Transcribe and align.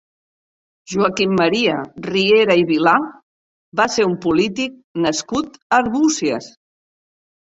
Joaquim 0.93 1.35
Maria 1.41 1.75
Riera 2.07 2.57
i 2.61 2.65
Vilà 2.71 2.95
va 3.83 3.87
ser 3.99 4.07
un 4.13 4.17
polític 4.25 4.75
nascut 5.07 5.61
a 5.61 5.81
Arbúcies. 5.83 6.49